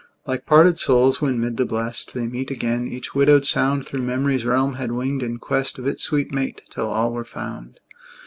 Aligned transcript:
Like 0.25 0.47
parted 0.47 0.79
souls, 0.79 1.21
when, 1.21 1.39
mid 1.39 1.57
the 1.57 1.65
Blest 1.67 2.15
They 2.15 2.25
meet 2.25 2.49
again, 2.49 2.87
each 2.87 3.13
widowed 3.13 3.45
sound 3.45 3.85
Thro' 3.85 3.99
memory's 4.01 4.45
realm 4.45 4.73
had 4.73 4.91
winged 4.91 5.21
in 5.21 5.37
quest 5.37 5.77
Of 5.77 5.85
its 5.85 6.01
sweet 6.01 6.31
mate, 6.31 6.63
till 6.71 6.89
all 6.89 7.13
were 7.13 7.23
found. 7.23 7.79